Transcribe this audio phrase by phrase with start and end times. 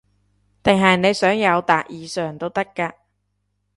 [0.63, 2.95] 定係你想友達以上都得㗎